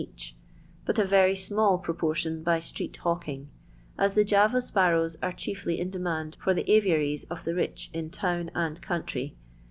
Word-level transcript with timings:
each, 0.03 0.35
but 0.83 0.97
a 0.97 1.05
very 1.05 1.35
small 1.35 1.77
proportion 1.77 2.41
by 2.41 2.59
streetrhawking, 2.59 3.45
as 3.99 4.15
the 4.15 4.25
JaTa 4.25 4.59
sparrows 4.63 5.15
are 5.21 5.31
chiefly 5.31 5.79
in 5.79 5.91
demand 5.91 6.37
for 6.43 6.55
the 6.55 6.63
ariaries 6.67 7.23
of 7.29 7.43
the 7.43 7.53
rich 7.53 7.91
in 7.93 8.09
town 8.09 8.49
and 8.55 8.81
country. 8.81 9.35